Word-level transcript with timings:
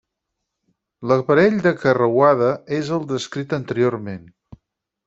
L'aparell 1.11 1.59
de 1.67 1.75
carreuada 1.83 2.49
és 2.81 2.91
el 2.99 3.07
descrit 3.13 3.57
anteriorment. 3.61 4.27